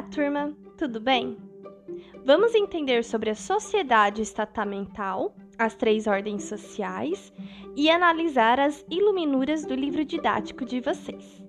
Olá, 0.00 0.08
turma! 0.08 0.56
Tudo 0.78 0.98
bem? 0.98 1.36
Vamos 2.24 2.54
entender 2.54 3.04
sobre 3.04 3.28
a 3.28 3.34
sociedade 3.34 4.22
estamental, 4.22 5.36
as 5.58 5.74
três 5.74 6.06
ordens 6.06 6.44
sociais 6.44 7.30
e 7.76 7.90
analisar 7.90 8.58
as 8.58 8.82
iluminuras 8.90 9.66
do 9.66 9.74
livro 9.74 10.02
didático 10.02 10.64
de 10.64 10.80
vocês. 10.80 11.42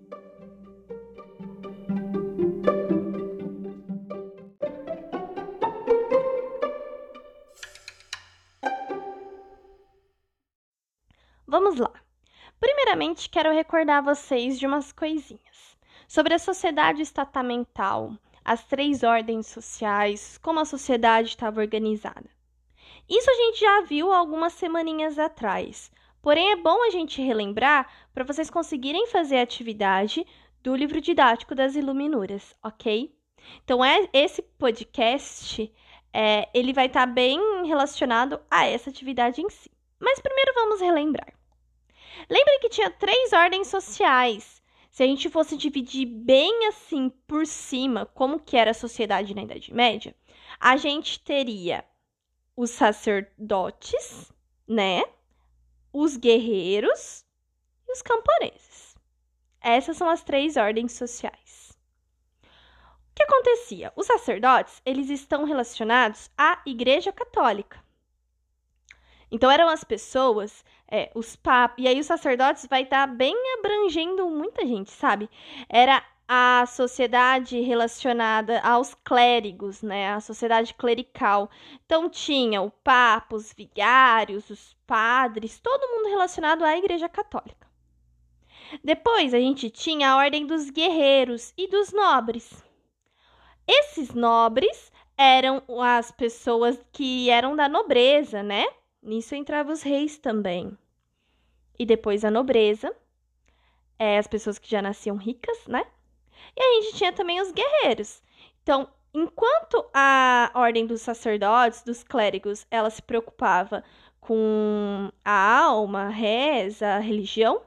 Vamos 11.48 11.78
lá. 11.78 11.94
Primeiramente, 12.60 13.30
quero 13.30 13.54
recordar 13.54 14.04
vocês 14.04 14.60
de 14.60 14.68
umas 14.68 14.92
coisinhas. 14.92 15.78
Sobre 16.06 16.34
a 16.34 16.40
sociedade 16.40 17.02
estamental, 17.02 18.18
as 18.44 18.64
três 18.66 19.04
ordens 19.04 19.48
sociais, 19.48 20.38
como 20.38 20.60
a 20.60 20.66
sociedade 20.66 21.30
estava 21.30 21.62
organizada. 21.62 22.30
Isso 23.10 23.30
a 23.30 23.34
gente 23.34 23.60
já 23.60 23.82
viu 23.82 24.12
algumas 24.12 24.54
semaninhas 24.54 25.20
atrás. 25.20 25.92
Porém, 26.22 26.52
é 26.52 26.56
bom 26.56 26.84
a 26.84 26.90
gente 26.90 27.22
relembrar 27.22 27.90
para 28.14 28.24
vocês 28.24 28.50
conseguirem 28.50 29.08
fazer 29.08 29.38
a 29.38 29.44
atividade 29.44 30.26
do 30.62 30.76
livro 30.76 31.02
didático 31.02 31.56
das 31.56 31.76
Iluminuras, 31.76 32.56
ok? 32.64 33.14
Então, 33.64 33.84
é, 33.84 34.08
esse 34.14 34.42
podcast 34.42 35.74
é, 36.14 36.48
ele 36.54 36.74
vai 36.74 36.86
estar 36.86 37.08
tá 37.08 37.12
bem 37.12 37.66
relacionado 37.66 38.40
a 38.50 38.66
essa 38.66 38.90
atividade 38.90 39.42
em 39.42 39.50
si. 39.50 39.72
Mas 40.00 40.20
primeiro 40.20 40.54
vamos 40.54 40.82
relembrar. 40.82 41.34
Lembre 42.30 42.60
que 42.60 42.70
tinha 42.70 42.90
três 42.90 43.34
ordens 43.34 43.68
sociais. 43.68 44.61
Se 44.92 45.04
a 45.04 45.08
gente 45.08 45.30
fosse 45.30 45.56
dividir 45.56 46.06
bem 46.06 46.68
assim 46.68 47.10
por 47.26 47.48
cima 47.48 48.06
como 48.06 48.42
que 48.42 48.58
era 48.58 48.72
a 48.72 48.74
sociedade 48.74 49.34
na 49.34 49.44
Idade 49.44 49.74
Média, 49.74 50.14
a 50.60 50.76
gente 50.76 51.18
teria 51.22 51.86
os 52.58 52.72
sacerdotes, 52.72 54.34
né? 54.68 55.04
Os 55.94 56.18
guerreiros 56.18 57.26
e 57.88 57.92
os 57.94 58.02
camponeses. 58.02 58.98
Essas 59.62 59.96
são 59.96 60.10
as 60.10 60.24
três 60.24 60.58
ordens 60.58 60.92
sociais. 60.92 61.72
O 62.44 63.16
que 63.16 63.24
acontecia? 63.24 63.94
Os 63.96 64.08
sacerdotes, 64.08 64.82
eles 64.86 65.10
estão 65.10 65.46
relacionados 65.46 66.30
à 66.38 66.62
Igreja 66.66 67.14
Católica. 67.14 67.82
Então 69.32 69.50
eram 69.50 69.70
as 69.70 69.84
pessoas, 69.84 70.64
é, 70.90 71.10
os 71.16 71.36
papas, 71.36 71.84
e 71.84 71.88
aí 71.88 72.00
os 72.00 72.06
sacerdotes 72.06 72.68
vai 72.70 72.84
estar 72.84 73.08
tá 73.08 73.14
bem 73.14 73.34
abrangendo 73.58 74.30
muita 74.30 74.66
gente, 74.66 74.92
sabe? 74.92 75.30
Era 75.70 76.04
a 76.28 76.66
sociedade 76.66 77.60
relacionada 77.62 78.62
aos 78.62 78.94
clérigos, 78.94 79.82
né? 79.82 80.14
A 80.14 80.20
sociedade 80.20 80.74
clerical. 80.74 81.50
Então 81.86 82.10
tinha 82.10 82.62
o 82.62 82.72
papa, 82.72 83.36
os 83.36 83.54
vigários, 83.54 84.50
os 84.50 84.76
padres, 84.86 85.60
todo 85.60 85.90
mundo 85.90 86.10
relacionado 86.10 86.64
à 86.64 86.78
Igreja 86.78 87.10
Católica. 87.10 87.68
Depois 88.84 89.34
a 89.34 89.40
gente 89.40 89.70
tinha 89.70 90.12
a 90.12 90.18
ordem 90.18 90.46
dos 90.46 90.70
guerreiros 90.70 91.54
e 91.58 91.68
dos 91.68 91.92
nobres. 91.92 92.64
Esses 93.68 94.14
nobres 94.14 94.92
eram 95.18 95.62
as 95.82 96.12
pessoas 96.12 96.82
que 96.92 97.30
eram 97.30 97.56
da 97.56 97.68
nobreza, 97.68 98.42
né? 98.42 98.66
Nisso 99.02 99.34
entravam 99.34 99.74
os 99.74 99.82
reis 99.82 100.20
também. 100.20 100.78
E 101.80 101.86
depois 101.86 102.24
a 102.24 102.30
nobreza, 102.30 102.96
é, 103.98 104.18
as 104.18 104.28
pessoas 104.28 104.60
que 104.60 104.70
já 104.70 104.82
nasciam 104.82 105.16
ricas, 105.16 105.66
né? 105.68 105.86
E 106.56 106.62
a 106.62 106.82
gente 106.82 106.98
tinha 106.98 107.12
também 107.12 107.42
os 107.42 107.52
guerreiros. 107.52 108.22
Então, 108.62 108.88
enquanto 109.14 109.86
a 109.94 110.52
ordem 110.54 110.86
dos 110.86 111.02
sacerdotes, 111.02 111.84
dos 111.84 112.04
clérigos, 112.04 112.66
ela 112.70 112.90
se 112.90 113.02
preocupava 113.02 113.84
com 114.20 115.12
a 115.26 115.64
alma, 115.64 116.04
a 116.04 116.10
reza, 116.10 116.88
a 116.88 117.00
religião, 117.00 117.62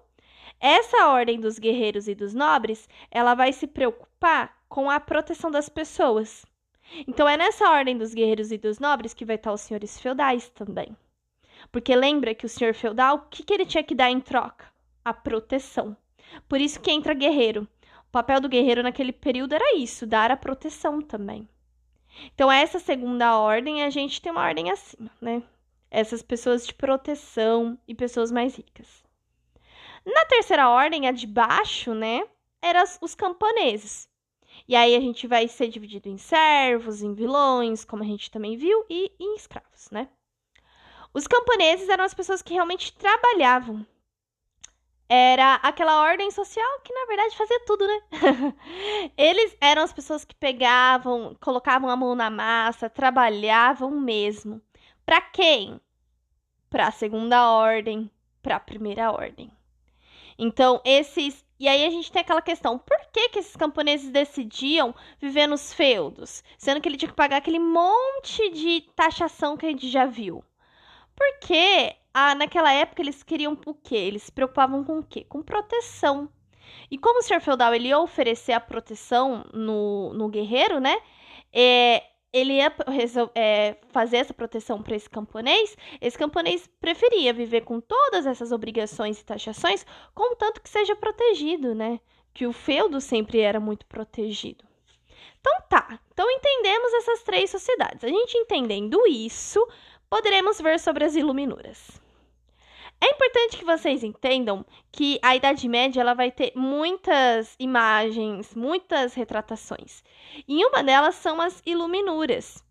essa 0.60 1.08
ordem 1.08 1.40
dos 1.40 1.58
guerreiros 1.58 2.06
e 2.06 2.14
dos 2.14 2.32
nobres, 2.32 2.88
ela 3.10 3.34
vai 3.34 3.52
se 3.52 3.66
preocupar 3.66 4.56
com 4.68 4.90
a 4.90 5.00
proteção 5.00 5.50
das 5.50 5.68
pessoas. 5.68 6.46
Então 7.08 7.28
é 7.28 7.36
nessa 7.36 7.68
ordem 7.70 7.98
dos 7.98 8.14
guerreiros 8.14 8.52
e 8.52 8.58
dos 8.58 8.78
nobres 8.78 9.12
que 9.12 9.24
vai 9.24 9.36
estar 9.36 9.52
os 9.52 9.62
senhores 9.62 10.00
feudais 10.00 10.48
também. 10.50 10.96
Porque 11.70 11.94
lembra 11.94 12.34
que 12.34 12.46
o 12.46 12.48
senhor 12.48 12.74
feudal, 12.74 13.16
o 13.16 13.20
que, 13.28 13.42
que 13.42 13.52
ele 13.52 13.66
tinha 13.66 13.82
que 13.82 13.94
dar 13.94 14.10
em 14.10 14.20
troca? 14.20 14.66
A 15.04 15.12
proteção. 15.12 15.96
Por 16.48 16.60
isso 16.60 16.80
que 16.80 16.90
entra 16.90 17.14
guerreiro. 17.14 17.68
O 18.08 18.12
papel 18.12 18.40
do 18.40 18.48
guerreiro 18.48 18.82
naquele 18.82 19.12
período 19.12 19.54
era 19.54 19.76
isso, 19.76 20.06
dar 20.06 20.30
a 20.30 20.36
proteção 20.36 21.00
também. 21.00 21.48
Então, 22.34 22.50
essa 22.50 22.78
segunda 22.78 23.38
ordem, 23.38 23.82
a 23.82 23.90
gente 23.90 24.20
tem 24.20 24.30
uma 24.30 24.42
ordem 24.42 24.70
acima, 24.70 25.10
né? 25.20 25.42
Essas 25.90 26.22
pessoas 26.22 26.66
de 26.66 26.74
proteção 26.74 27.78
e 27.86 27.94
pessoas 27.94 28.30
mais 28.30 28.56
ricas. 28.56 29.02
Na 30.04 30.24
terceira 30.26 30.68
ordem, 30.68 31.08
a 31.08 31.12
de 31.12 31.26
baixo, 31.26 31.94
né? 31.94 32.26
Eram 32.62 32.84
os 33.00 33.14
camponeses. 33.14 34.08
E 34.68 34.76
aí 34.76 34.94
a 34.94 35.00
gente 35.00 35.26
vai 35.26 35.48
ser 35.48 35.68
dividido 35.68 36.08
em 36.08 36.16
servos, 36.16 37.02
em 37.02 37.14
vilões, 37.14 37.84
como 37.84 38.02
a 38.02 38.06
gente 38.06 38.30
também 38.30 38.56
viu, 38.56 38.84
e 38.88 39.12
em 39.18 39.34
escravos, 39.34 39.90
né? 39.90 40.08
Os 41.14 41.28
camponeses 41.28 41.88
eram 41.88 42.02
as 42.02 42.12
pessoas 42.12 42.42
que 42.42 42.52
realmente 42.52 42.92
trabalhavam. 42.92 43.86
Era 45.08 45.54
aquela 45.56 46.00
ordem 46.00 46.28
social 46.32 46.80
que, 46.82 46.92
na 46.92 47.06
verdade, 47.06 47.36
fazia 47.36 47.64
tudo, 47.64 47.86
né? 47.86 48.00
Eles 49.16 49.56
eram 49.60 49.82
as 49.82 49.92
pessoas 49.92 50.24
que 50.24 50.34
pegavam, 50.34 51.36
colocavam 51.40 51.88
a 51.88 51.94
mão 51.94 52.16
na 52.16 52.30
massa, 52.30 52.90
trabalhavam 52.90 53.92
mesmo. 53.92 54.60
Para 55.06 55.20
quem? 55.20 55.80
Para 56.68 56.88
a 56.88 56.90
segunda 56.90 57.48
ordem, 57.48 58.10
para 58.42 58.56
a 58.56 58.60
primeira 58.60 59.12
ordem. 59.12 59.52
Então, 60.36 60.80
esses. 60.84 61.46
E 61.60 61.68
aí 61.68 61.86
a 61.86 61.90
gente 61.90 62.10
tem 62.10 62.22
aquela 62.22 62.42
questão: 62.42 62.76
por 62.76 62.98
que, 63.12 63.28
que 63.28 63.38
esses 63.38 63.54
camponeses 63.54 64.10
decidiam 64.10 64.92
viver 65.20 65.46
nos 65.46 65.72
feudos? 65.72 66.42
Sendo 66.58 66.80
que 66.80 66.88
ele 66.88 66.96
tinha 66.96 67.10
que 67.10 67.14
pagar 67.14 67.36
aquele 67.36 67.60
monte 67.60 68.50
de 68.50 68.80
taxação 68.96 69.56
que 69.56 69.66
a 69.66 69.68
gente 69.68 69.88
já 69.88 70.06
viu. 70.06 70.42
Porque 71.16 71.94
ah, 72.12 72.34
naquela 72.34 72.72
época 72.72 73.02
eles 73.02 73.22
queriam 73.22 73.58
o 73.66 73.74
quê? 73.74 73.96
Eles 73.96 74.24
se 74.24 74.32
preocupavam 74.32 74.84
com 74.84 74.98
o 74.98 75.02
quê? 75.02 75.24
Com 75.28 75.42
proteção. 75.42 76.28
E 76.90 76.98
como 76.98 77.20
o 77.20 77.22
senhor 77.22 77.40
feudal 77.40 77.74
ele 77.74 77.88
ia 77.88 77.98
oferecer 77.98 78.52
a 78.52 78.60
proteção 78.60 79.44
no, 79.52 80.12
no 80.14 80.28
guerreiro, 80.28 80.80
né? 80.80 80.96
É, 81.52 82.02
ele 82.32 82.54
ia 82.54 82.72
é, 83.34 83.76
fazer 83.90 84.16
essa 84.16 84.34
proteção 84.34 84.82
para 84.82 84.96
esse 84.96 85.08
camponês, 85.08 85.76
esse 86.00 86.18
camponês 86.18 86.68
preferia 86.80 87.32
viver 87.32 87.60
com 87.60 87.80
todas 87.80 88.26
essas 88.26 88.50
obrigações 88.50 89.20
e 89.20 89.24
taxações, 89.24 89.86
contanto 90.14 90.60
que 90.60 90.68
seja 90.68 90.96
protegido, 90.96 91.74
né? 91.74 92.00
Que 92.32 92.46
o 92.46 92.52
feudo 92.52 93.00
sempre 93.00 93.40
era 93.40 93.60
muito 93.60 93.86
protegido. 93.86 94.64
Então 95.40 95.52
tá, 95.68 96.00
então 96.12 96.28
entendemos 96.30 96.92
essas 96.94 97.22
três 97.22 97.50
sociedades. 97.50 98.02
A 98.02 98.08
gente 98.08 98.36
entendendo 98.36 99.06
isso, 99.06 99.64
poderemos 100.14 100.60
ver 100.60 100.78
sobre 100.78 101.04
as 101.04 101.16
iluminuras. 101.16 102.00
É 103.00 103.10
importante 103.10 103.56
que 103.56 103.64
vocês 103.64 104.04
entendam 104.04 104.64
que 104.92 105.18
a 105.20 105.34
Idade 105.34 105.68
Média 105.68 106.00
ela 106.00 106.14
vai 106.14 106.30
ter 106.30 106.52
muitas 106.54 107.56
imagens, 107.58 108.54
muitas 108.54 109.12
retratações. 109.14 110.04
E 110.46 110.64
uma 110.64 110.84
delas 110.84 111.16
são 111.16 111.40
as 111.40 111.60
iluminuras. 111.66 112.62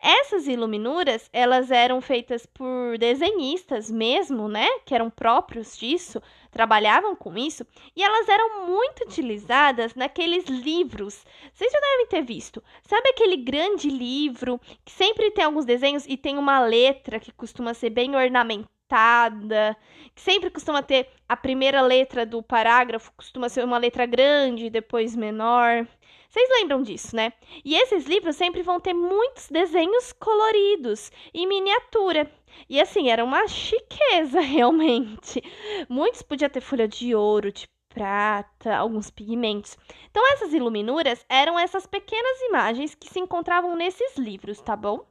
Essas 0.00 0.48
iluminuras, 0.48 1.30
elas 1.32 1.70
eram 1.70 2.00
feitas 2.00 2.44
por 2.46 2.98
desenhistas 2.98 3.88
mesmo, 3.88 4.48
né, 4.48 4.66
que 4.84 4.92
eram 4.92 5.08
próprios 5.08 5.78
disso, 5.78 6.20
trabalhavam 6.50 7.14
com 7.14 7.36
isso, 7.36 7.66
e 7.94 8.02
elas 8.02 8.28
eram 8.28 8.66
muito 8.66 9.04
utilizadas 9.04 9.94
naqueles 9.94 10.44
livros. 10.46 11.24
Vocês 11.52 11.72
já 11.72 11.80
devem 11.80 12.06
ter 12.06 12.22
visto. 12.22 12.62
Sabe 12.82 13.10
aquele 13.10 13.36
grande 13.36 13.88
livro 13.88 14.60
que 14.84 14.92
sempre 14.92 15.30
tem 15.30 15.44
alguns 15.44 15.64
desenhos 15.64 16.04
e 16.06 16.16
tem 16.16 16.38
uma 16.38 16.60
letra 16.60 17.20
que 17.20 17.32
costuma 17.32 17.74
ser 17.74 17.90
bem 17.90 18.16
ornamentada, 18.16 19.76
que 20.14 20.20
sempre 20.20 20.50
costuma 20.50 20.82
ter 20.82 21.08
a 21.28 21.36
primeira 21.36 21.82
letra 21.82 22.24
do 22.24 22.42
parágrafo, 22.42 23.12
costuma 23.16 23.48
ser 23.48 23.64
uma 23.64 23.78
letra 23.78 24.06
grande, 24.06 24.70
depois 24.70 25.14
menor. 25.14 25.86
Vocês 26.28 26.48
lembram 26.60 26.82
disso, 26.82 27.16
né? 27.16 27.32
E 27.64 27.74
esses 27.74 28.06
livros 28.06 28.36
sempre 28.36 28.62
vão 28.62 28.78
ter 28.78 28.92
muitos 28.92 29.48
desenhos 29.48 30.12
coloridos 30.12 31.10
em 31.32 31.46
miniatura. 31.46 32.30
E 32.68 32.80
assim, 32.80 33.10
era 33.10 33.24
uma 33.24 33.46
chiqueza 33.46 34.40
realmente. 34.42 35.42
Muitos 35.88 36.22
podiam 36.22 36.50
ter 36.50 36.60
folha 36.60 36.86
de 36.86 37.14
ouro, 37.14 37.52
de 37.52 37.68
prata, 37.88 38.76
alguns 38.76 39.10
pigmentos. 39.10 39.76
Então, 40.10 40.22
essas 40.32 40.52
iluminuras 40.52 41.24
eram 41.28 41.58
essas 41.58 41.86
pequenas 41.86 42.40
imagens 42.42 42.94
que 42.94 43.08
se 43.08 43.18
encontravam 43.18 43.74
nesses 43.74 44.16
livros, 44.16 44.60
tá 44.60 44.76
bom? 44.76 45.04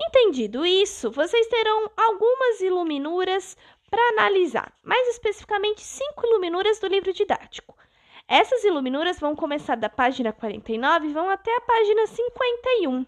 Entendido 0.00 0.64
isso, 0.64 1.10
vocês 1.10 1.46
terão 1.48 1.90
algumas 1.96 2.60
iluminuras 2.60 3.56
para 3.90 4.08
analisar, 4.10 4.72
mais 4.82 5.06
especificamente 5.08 5.82
cinco 5.82 6.26
iluminuras 6.26 6.78
do 6.80 6.86
livro 6.86 7.12
didático. 7.12 7.76
Essas 8.26 8.64
iluminuras 8.64 9.20
vão 9.20 9.36
começar 9.36 9.76
da 9.76 9.90
página 9.90 10.32
49 10.32 11.08
e 11.08 11.12
vão 11.12 11.28
até 11.28 11.54
a 11.54 11.60
página 11.60 12.06
51. 12.06 13.04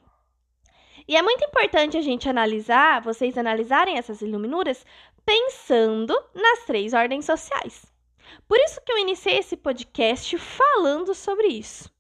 E 1.06 1.16
é 1.16 1.22
muito 1.22 1.44
importante 1.44 1.96
a 1.96 2.02
gente 2.02 2.28
analisar, 2.28 3.02
vocês 3.02 3.36
analisarem 3.36 3.98
essas 3.98 4.22
iluminuras 4.22 4.84
pensando 5.24 6.14
nas 6.34 6.64
três 6.64 6.94
ordens 6.94 7.26
sociais. 7.26 7.84
Por 8.48 8.58
isso 8.58 8.80
que 8.80 8.90
eu 8.90 8.98
iniciei 8.98 9.38
esse 9.38 9.56
podcast 9.56 10.36
falando 10.38 11.14
sobre 11.14 11.48
isso. 11.48 11.92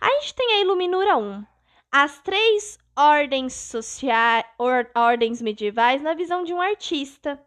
A 0.00 0.08
gente 0.20 0.34
tem 0.34 0.54
a 0.54 0.60
iluminura 0.60 1.16
1, 1.16 1.44
as 1.90 2.18
três 2.20 2.78
ordens 2.96 3.52
sociais, 3.52 4.44
or, 4.58 4.90
ordens 4.94 5.40
medievais 5.40 6.02
na 6.02 6.14
visão 6.14 6.42
de 6.42 6.52
um 6.52 6.60
artista: 6.60 7.40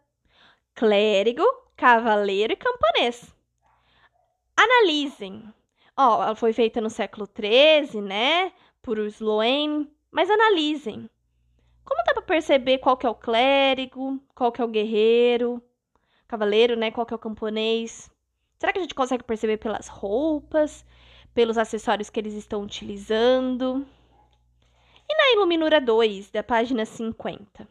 clérigo, 0.74 1.44
cavaleiro 1.76 2.52
e 2.52 2.56
camponês. 2.56 3.34
Analisem. 4.56 5.52
Ó, 5.96 6.22
ela 6.22 6.34
foi 6.34 6.52
feita 6.52 6.80
no 6.80 6.90
século 6.90 7.26
XIII, 7.26 8.00
né? 8.00 8.52
Por 8.82 8.98
Sloane. 8.98 9.90
Mas 10.16 10.30
analisem. 10.30 11.10
Como 11.84 12.02
dá 12.06 12.14
para 12.14 12.22
perceber 12.22 12.78
qual 12.78 12.96
que 12.96 13.04
é 13.04 13.10
o 13.10 13.14
clérigo, 13.14 14.18
qual 14.34 14.50
que 14.50 14.62
é 14.62 14.64
o 14.64 14.68
guerreiro, 14.68 15.62
cavaleiro, 16.26 16.74
né? 16.74 16.90
Qual 16.90 17.04
que 17.04 17.12
é 17.12 17.16
o 17.16 17.18
camponês? 17.18 18.10
Será 18.58 18.72
que 18.72 18.78
a 18.78 18.82
gente 18.82 18.94
consegue 18.94 19.22
perceber 19.22 19.58
pelas 19.58 19.88
roupas, 19.88 20.86
pelos 21.34 21.58
acessórios 21.58 22.08
que 22.08 22.18
eles 22.18 22.32
estão 22.32 22.62
utilizando? 22.62 23.86
E 25.06 25.14
na 25.14 25.32
Iluminura 25.34 25.82
2, 25.82 26.30
da 26.30 26.42
página 26.42 26.86
50? 26.86 27.68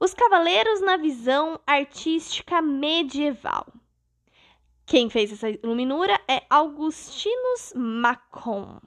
Os 0.00 0.14
cavaleiros 0.14 0.80
na 0.80 0.96
visão 0.96 1.60
artística 1.66 2.62
medieval. 2.62 3.66
Quem 4.86 5.10
fez 5.10 5.32
essa 5.34 5.50
iluminura 5.50 6.18
é 6.26 6.46
Augustinus 6.48 7.74
Macon. 7.76 8.80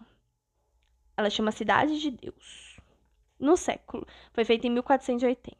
Ela 1.15 1.29
chama 1.29 1.51
Cidade 1.51 1.99
de 1.99 2.09
Deus. 2.09 2.70
No 3.41 3.57
século. 3.57 4.07
Foi 4.31 4.45
feita 4.45 4.67
em 4.67 4.69
1480. 4.69 5.57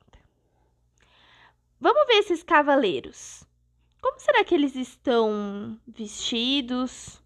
Vamos 1.80 2.08
ver 2.08 2.20
esses 2.20 2.44
cavaleiros. 2.44 3.44
Como 4.02 4.20
será 4.20 4.44
que 4.44 4.56
eles 4.56 4.76
estão 4.76 5.80
vestidos? 5.88 7.22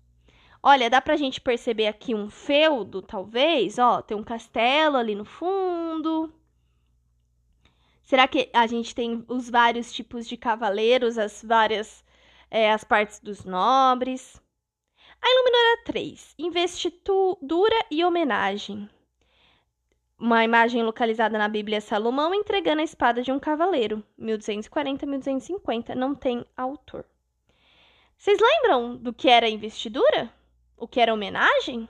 Olha, 0.63 0.90
dá 0.90 1.02
pra 1.02 1.18
gente 1.18 1.40
perceber 1.40 1.88
aqui 1.88 2.16
um 2.16 2.30
feudo, 2.30 3.02
talvez. 3.02 3.78
Ó, 3.78 4.02
tem 4.02 4.18
um 4.18 4.24
castelo 4.24 4.98
ali 4.98 5.13
no 5.13 5.25
fundo. 5.25 6.34
Será 8.02 8.28
que 8.28 8.50
a 8.54 8.66
gente 8.66 8.96
tem 8.96 9.25
os 9.28 9.50
vários 9.50 9.92
tipos 9.92 10.28
de 10.28 10.38
cavaleiros, 10.38 11.18
as 11.18 11.44
várias 11.44 12.04
é, 12.50 12.72
as 12.72 12.84
partes 12.84 13.19
dos 13.19 13.44
nobres. 13.44 14.42
A 15.22 15.30
Iluminora 15.30 15.84
3, 15.86 16.36
investidura 16.38 17.86
e 17.92 18.04
homenagem. 18.06 18.90
Uma 20.18 20.44
imagem 20.46 20.82
localizada 20.82 21.38
na 21.38 21.48
Bíblia 21.50 21.82
Salomão 21.82 22.34
entregando 22.34 22.82
a 22.82 22.86
espada 22.86 23.22
de 23.22 23.32
um 23.32 23.40
cavaleiro, 23.40 24.04
1240-1250, 24.20 25.94
não 25.94 26.16
tem 26.16 26.46
autor. 26.56 27.06
Vocês 28.18 28.40
lembram 28.40 28.96
do 28.96 29.14
que 29.14 29.30
era 29.30 29.50
investidura? 29.50 30.32
O 30.78 30.88
que 30.88 31.02
era 31.02 31.14
homenagem? 31.14 31.88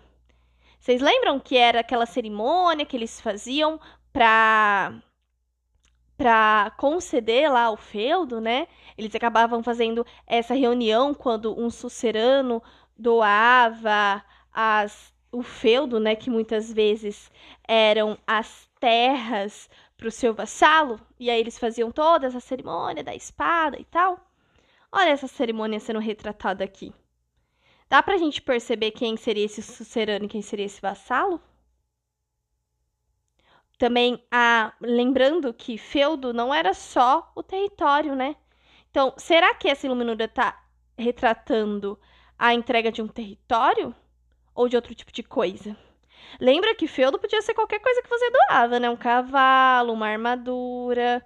Vocês 0.79 1.01
lembram 1.01 1.39
que 1.39 1.55
era 1.55 1.79
aquela 1.79 2.05
cerimônia 2.05 2.85
que 2.85 2.97
eles 2.97 3.21
faziam 3.21 3.79
para 4.11 4.93
para 6.17 6.71
conceder 6.77 7.51
lá 7.51 7.69
o 7.69 7.75
feudo, 7.75 8.39
né? 8.39 8.67
Eles 8.97 9.13
acabavam 9.13 9.61
fazendo 9.61 10.05
essa 10.25 10.53
reunião 10.53 11.13
quando 11.13 11.59
um 11.59 11.69
sucerano 11.69 12.63
doava 12.97 14.23
as, 14.53 15.13
o 15.31 15.43
feudo, 15.43 15.99
né? 15.99 16.15
Que 16.15 16.29
muitas 16.29 16.71
vezes 16.71 17.31
eram 17.67 18.17
as 18.25 18.69
terras 18.79 19.69
para 19.97 20.07
o 20.07 20.11
seu 20.11 20.33
vassalo, 20.33 20.99
e 21.19 21.29
aí 21.29 21.39
eles 21.39 21.57
faziam 21.57 21.91
toda 21.91 22.27
essa 22.27 22.39
cerimônia 22.39 23.03
da 23.03 23.15
espada 23.15 23.79
e 23.79 23.85
tal. 23.85 24.19
Olha 24.91 25.09
essa 25.09 25.27
cerimônia 25.27 25.79
sendo 25.79 25.99
retratada 25.99 26.63
aqui. 26.63 26.93
Dá 27.89 28.01
pra 28.01 28.17
gente 28.17 28.41
perceber 28.41 28.91
quem 28.91 29.15
seria 29.15 29.45
esse 29.45 29.61
sucerano 29.61 30.25
e 30.25 30.27
quem 30.27 30.41
seria 30.41 30.65
esse 30.65 30.81
vassalo? 30.81 31.39
Também, 33.77 34.23
a, 34.31 34.73
lembrando 34.81 35.53
que 35.53 35.77
feudo 35.77 36.33
não 36.33 36.53
era 36.53 36.73
só 36.73 37.31
o 37.35 37.43
território, 37.43 38.15
né? 38.15 38.35
Então, 38.89 39.13
será 39.17 39.53
que 39.53 39.67
essa 39.67 39.85
iluminura 39.85 40.25
está 40.25 40.63
retratando 40.97 41.99
a 42.39 42.53
entrega 42.53 42.91
de 42.91 43.01
um 43.01 43.07
território 43.07 43.93
ou 44.55 44.67
de 44.67 44.75
outro 44.75 44.95
tipo 44.95 45.11
de 45.11 45.21
coisa? 45.21 45.77
Lembra 46.39 46.73
que 46.73 46.87
feudo 46.87 47.19
podia 47.19 47.41
ser 47.41 47.53
qualquer 47.53 47.79
coisa 47.79 48.01
que 48.01 48.09
você 48.09 48.31
doava, 48.31 48.79
né? 48.79 48.89
Um 48.89 48.97
cavalo, 48.97 49.93
uma 49.93 50.07
armadura, 50.07 51.23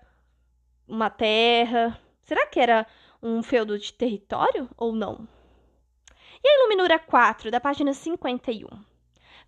uma 0.88 1.10
terra. 1.10 1.98
Será 2.24 2.48
que 2.48 2.60
era 2.60 2.86
um 3.22 3.42
feudo 3.42 3.80
de 3.80 3.94
território 3.94 4.70
ou 4.76 4.92
não? 4.92 5.28
E 6.44 6.48
a 6.48 6.60
iluminura 6.60 7.00
4, 7.00 7.50
da 7.52 7.62
página 7.62 7.94
51? 7.94 8.90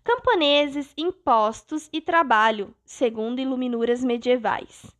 camponeses, 0.04 0.92
impostos 0.96 1.88
e 1.92 2.00
trabalho, 2.00 2.74
segundo 2.84 3.40
iluminuras 3.40 4.02
medievais. 4.02 4.90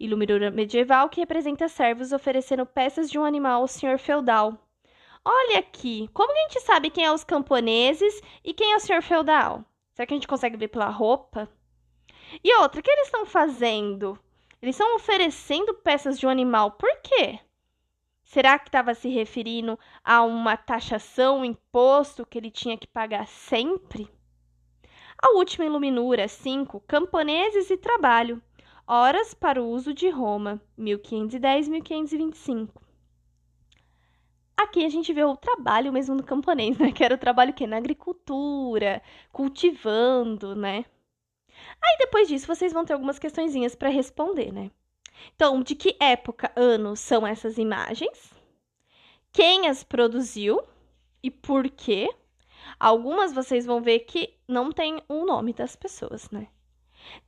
Iluminura 0.00 0.50
medieval 0.50 1.08
que 1.08 1.20
representa 1.20 1.68
servos 1.68 2.12
oferecendo 2.12 2.64
peças 2.64 3.10
de 3.10 3.18
um 3.18 3.24
animal 3.24 3.62
ao 3.62 3.68
senhor 3.68 3.98
feudal. 3.98 4.65
Olha 5.28 5.58
aqui, 5.58 6.08
como 6.14 6.32
a 6.32 6.36
gente 6.42 6.60
sabe 6.60 6.88
quem 6.88 7.04
é 7.04 7.10
os 7.10 7.24
camponeses 7.24 8.22
e 8.44 8.54
quem 8.54 8.72
é 8.72 8.76
o 8.76 8.78
senhor 8.78 9.02
feudal? 9.02 9.64
Será 9.92 10.06
que 10.06 10.14
a 10.14 10.16
gente 10.16 10.28
consegue 10.28 10.56
ver 10.56 10.68
pela 10.68 10.88
roupa? 10.88 11.50
E 12.44 12.54
outra, 12.58 12.78
o 12.78 12.82
que 12.82 12.88
eles 12.88 13.08
estão 13.08 13.26
fazendo? 13.26 14.16
Eles 14.62 14.76
estão 14.76 14.94
oferecendo 14.94 15.74
peças 15.74 16.16
de 16.16 16.28
um 16.28 16.30
animal. 16.30 16.70
Por 16.70 16.88
quê? 17.02 17.40
Será 18.22 18.56
que 18.56 18.68
estava 18.68 18.94
se 18.94 19.08
referindo 19.08 19.76
a 20.04 20.22
uma 20.22 20.56
taxação, 20.56 21.40
um 21.40 21.44
imposto 21.44 22.24
que 22.24 22.38
ele 22.38 22.52
tinha 22.52 22.78
que 22.78 22.86
pagar 22.86 23.26
sempre? 23.26 24.08
A 25.20 25.30
última 25.30 25.64
iluminura, 25.64 26.28
5, 26.28 26.84
Camponeses 26.86 27.68
e 27.68 27.76
Trabalho, 27.76 28.40
Horas 28.86 29.34
para 29.34 29.60
o 29.60 29.68
uso 29.68 29.92
de 29.92 30.08
Roma, 30.08 30.62
1510-1525. 30.78 32.85
Aqui 34.56 34.84
a 34.84 34.88
gente 34.88 35.12
vê 35.12 35.22
o 35.22 35.36
trabalho 35.36 35.92
mesmo 35.92 36.16
do 36.16 36.24
camponês, 36.24 36.78
né? 36.78 36.90
Que 36.92 37.04
era 37.04 37.14
o 37.14 37.18
trabalho 37.18 37.52
que 37.52 37.66
na 37.66 37.76
agricultura, 37.76 39.02
cultivando, 39.32 40.56
né? 40.56 40.84
Aí 41.82 41.96
depois 41.98 42.28
disso 42.28 42.46
vocês 42.46 42.72
vão 42.72 42.84
ter 42.84 42.94
algumas 42.94 43.18
questõezinhas 43.18 43.74
para 43.74 43.88
responder, 43.88 44.52
né? 44.52 44.70
Então, 45.34 45.62
de 45.62 45.74
que 45.74 45.96
época, 46.00 46.52
ano 46.54 46.96
são 46.96 47.26
essas 47.26 47.58
imagens? 47.58 48.32
Quem 49.32 49.68
as 49.68 49.82
produziu 49.82 50.62
e 51.22 51.30
por 51.30 51.68
quê? 51.68 52.08
Algumas 52.78 53.32
vocês 53.32 53.64
vão 53.64 53.80
ver 53.80 54.00
que 54.00 54.34
não 54.46 54.72
tem 54.72 55.02
o 55.08 55.24
nome 55.24 55.52
das 55.52 55.76
pessoas, 55.76 56.30
né? 56.30 56.48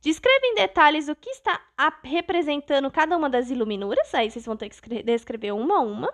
Descreva 0.01 0.45
em 0.45 0.55
detalhes 0.55 1.07
o 1.07 1.15
que 1.15 1.29
está 1.29 1.61
representando 2.03 2.91
cada 2.91 3.15
uma 3.15 3.29
das 3.29 3.49
iluminuras. 3.49 4.13
Aí 4.13 4.29
vocês 4.29 4.45
vão 4.45 4.57
ter 4.57 4.69
que 4.69 5.03
descrever 5.03 5.53
uma 5.53 5.77
a 5.77 5.81
uma. 5.81 6.13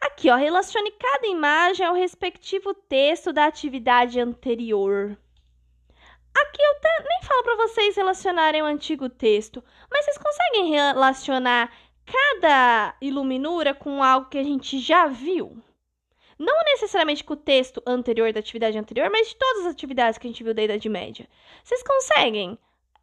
Aqui, 0.00 0.30
ó, 0.30 0.36
relacione 0.36 0.92
cada 0.92 1.26
imagem 1.26 1.84
ao 1.84 1.94
respectivo 1.94 2.72
texto 2.72 3.32
da 3.32 3.46
atividade 3.46 4.20
anterior. 4.20 5.18
Aqui 6.36 6.62
eu 6.62 6.74
nem 7.08 7.22
falo 7.22 7.42
para 7.42 7.56
vocês 7.56 7.96
relacionarem 7.96 8.62
o 8.62 8.66
antigo 8.66 9.08
texto, 9.08 9.62
mas 9.90 10.04
vocês 10.04 10.18
conseguem 10.18 10.70
relacionar 10.70 11.72
cada 12.06 12.94
iluminura 13.00 13.74
com 13.74 14.02
algo 14.02 14.28
que 14.28 14.38
a 14.38 14.44
gente 14.44 14.78
já 14.78 15.06
viu? 15.06 15.60
Não 16.38 16.62
necessariamente 16.64 17.24
com 17.24 17.34
o 17.34 17.36
texto 17.36 17.82
anterior 17.84 18.32
da 18.32 18.38
atividade 18.38 18.78
anterior, 18.78 19.10
mas 19.10 19.28
de 19.28 19.36
todas 19.36 19.66
as 19.66 19.72
atividades 19.72 20.16
que 20.16 20.26
a 20.26 20.30
gente 20.30 20.44
viu 20.44 20.54
da 20.54 20.62
Idade 20.62 20.88
Média. 20.88 21.28
Vocês 21.64 21.82
conseguem 21.82 22.56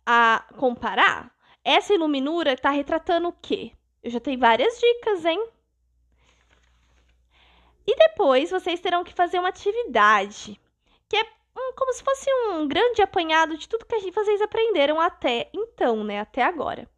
a 0.06 0.46
comparar? 0.58 1.30
Essa 1.64 1.94
iluminura 1.94 2.54
está 2.54 2.70
retratando 2.70 3.28
o 3.28 3.34
quê? 3.34 3.74
Eu 4.02 4.12
já 4.12 4.20
tenho 4.20 4.40
várias 4.40 4.80
dicas, 4.80 5.26
hein? 5.26 5.50
E 7.88 7.96
depois 7.96 8.50
vocês 8.50 8.80
terão 8.80 9.04
que 9.04 9.14
fazer 9.14 9.40
uma 9.40 9.50
atividade, 9.50 10.60
que 11.08 11.16
é 11.16 11.24
um, 11.58 11.74
como 11.74 11.94
se 11.94 12.04
fosse 12.04 12.30
um 12.50 12.68
grande 12.68 13.02
apanhado 13.02 13.58
de 13.58 13.70
tudo 13.70 13.86
que 13.86 14.12
vocês 14.12 14.42
aprenderam 14.42 15.00
até 15.00 15.50
então, 15.54 16.04
né? 16.04 16.20
Até 16.20 16.44
agora. 16.44 16.90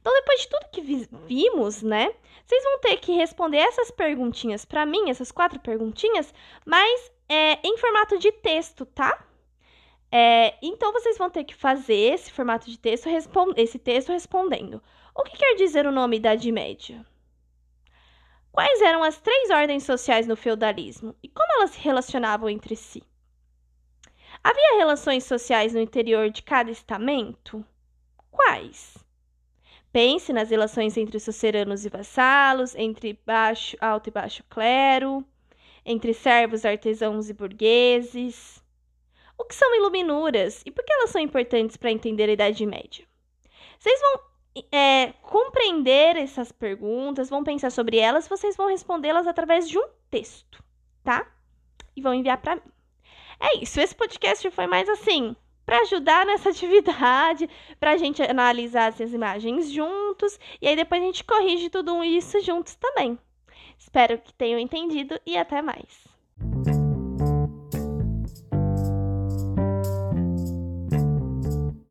Então, 0.00 0.12
depois 0.12 0.40
de 0.42 0.48
tudo 0.48 0.70
que 0.70 1.08
vimos, 1.26 1.82
né? 1.82 2.14
Vocês 2.44 2.62
vão 2.62 2.78
ter 2.80 2.96
que 2.98 3.12
responder 3.12 3.58
essas 3.58 3.90
perguntinhas 3.90 4.64
para 4.64 4.86
mim, 4.86 5.10
essas 5.10 5.32
quatro 5.32 5.58
perguntinhas, 5.58 6.32
mas 6.64 7.10
é, 7.28 7.58
em 7.66 7.76
formato 7.78 8.18
de 8.18 8.30
texto, 8.30 8.86
tá? 8.86 9.24
É, 10.12 10.54
então, 10.62 10.92
vocês 10.92 11.18
vão 11.18 11.28
ter 11.28 11.44
que 11.44 11.54
fazer 11.54 12.14
esse 12.14 12.30
formato 12.30 12.70
de 12.70 12.78
texto, 12.78 13.08
esse 13.56 13.78
texto 13.78 14.12
respondendo. 14.12 14.80
O 15.14 15.22
que 15.22 15.36
quer 15.36 15.54
dizer 15.56 15.86
o 15.86 15.92
nome 15.92 16.18
Idade 16.18 16.52
Média? 16.52 17.04
Quais 18.56 18.80
eram 18.80 19.02
as 19.02 19.20
três 19.20 19.50
ordens 19.50 19.84
sociais 19.84 20.26
no 20.26 20.34
feudalismo 20.34 21.14
e 21.22 21.28
como 21.28 21.52
elas 21.58 21.72
se 21.72 21.78
relacionavam 21.78 22.48
entre 22.48 22.74
si? 22.74 23.02
Havia 24.42 24.78
relações 24.78 25.24
sociais 25.24 25.74
no 25.74 25.78
interior 25.78 26.30
de 26.30 26.42
cada 26.42 26.70
estamento? 26.70 27.62
Quais? 28.30 28.96
Pense 29.92 30.32
nas 30.32 30.48
relações 30.48 30.96
entre 30.96 31.20
suceranos 31.20 31.84
e 31.84 31.90
vassalos, 31.90 32.74
entre 32.74 33.20
baixo, 33.26 33.76
alto 33.78 34.08
e 34.08 34.10
baixo 34.10 34.42
clero, 34.48 35.22
entre 35.84 36.14
servos, 36.14 36.64
artesãos 36.64 37.28
e 37.28 37.34
burgueses. 37.34 38.64
O 39.36 39.44
que 39.44 39.54
são 39.54 39.76
iluminuras 39.76 40.62
e 40.64 40.70
por 40.70 40.82
que 40.82 40.94
elas 40.94 41.10
são 41.10 41.20
importantes 41.20 41.76
para 41.76 41.92
entender 41.92 42.30
a 42.30 42.32
Idade 42.32 42.64
Média? 42.64 43.06
Vocês 43.78 44.00
vão 44.00 44.35
é, 44.72 45.12
compreender 45.22 46.16
essas 46.16 46.52
perguntas, 46.52 47.28
vão 47.28 47.44
pensar 47.44 47.70
sobre 47.70 47.98
elas, 47.98 48.28
vocês 48.28 48.56
vão 48.56 48.68
respondê-las 48.68 49.26
através 49.26 49.68
de 49.68 49.78
um 49.78 49.88
texto, 50.10 50.62
tá? 51.02 51.26
E 51.94 52.00
vão 52.00 52.14
enviar 52.14 52.38
para 52.38 52.56
mim. 52.56 52.62
É 53.40 53.58
isso, 53.58 53.80
esse 53.80 53.94
podcast 53.94 54.50
foi 54.50 54.66
mais 54.66 54.88
assim, 54.88 55.36
para 55.64 55.80
ajudar 55.80 56.24
nessa 56.24 56.48
atividade, 56.50 57.48
para 57.78 57.92
a 57.92 57.96
gente 57.96 58.22
analisar 58.22 58.88
essas 58.88 59.12
imagens 59.12 59.70
juntos, 59.70 60.38
e 60.60 60.68
aí 60.68 60.76
depois 60.76 61.02
a 61.02 61.06
gente 61.06 61.24
corrige 61.24 61.68
tudo 61.68 62.02
isso 62.04 62.40
juntos 62.40 62.74
também. 62.76 63.18
Espero 63.78 64.18
que 64.18 64.32
tenham 64.32 64.58
entendido 64.58 65.20
e 65.26 65.36
até 65.36 65.60
mais. 65.60 66.06